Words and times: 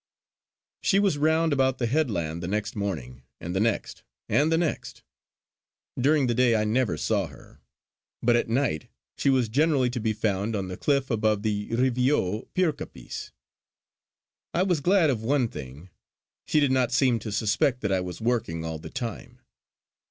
She 0.81 0.97
was 0.97 1.19
round 1.19 1.53
about 1.53 1.77
the 1.77 1.85
headland 1.85 2.41
the 2.41 2.47
next 2.47 2.75
morning, 2.75 3.21
and 3.39 3.55
the 3.55 3.59
next, 3.59 4.01
and 4.27 4.51
the 4.51 4.57
next. 4.57 5.03
During 5.95 6.25
the 6.25 6.33
day 6.33 6.55
I 6.55 6.63
never 6.63 6.97
saw 6.97 7.27
her; 7.27 7.59
but 8.19 8.35
at 8.35 8.49
night 8.49 8.87
she 9.15 9.29
was 9.29 9.47
generally 9.47 9.91
to 9.91 9.99
be 9.99 10.11
found 10.13 10.55
on 10.55 10.69
the 10.69 10.75
cliff 10.75 11.11
above 11.11 11.43
the 11.43 11.67
Reivie 11.75 12.11
o'Pircappies. 12.11 13.31
I 14.55 14.63
was 14.63 14.79
glad 14.79 15.11
of 15.11 15.21
one 15.21 15.47
thing; 15.47 15.91
she 16.47 16.59
did 16.59 16.71
not 16.71 16.91
seem 16.91 17.19
to 17.19 17.31
suspect 17.31 17.81
that 17.81 17.91
I 17.91 17.99
was 18.01 18.19
working 18.19 18.65
all 18.65 18.79
the 18.79 18.89
time. 18.89 19.39